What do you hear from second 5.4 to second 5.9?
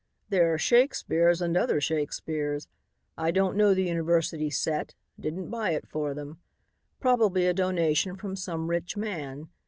buy it